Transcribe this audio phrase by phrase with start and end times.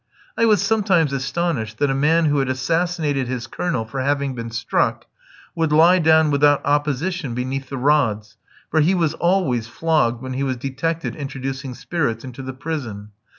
[0.35, 4.49] I was sometimes astonished that a man who had assassinated his Colonel for having been
[4.49, 5.05] struck,
[5.53, 8.35] would lie down without opposition beneath the rods,
[8.71, 13.11] for he was always flogged when he was detected introducing spirits into the prison.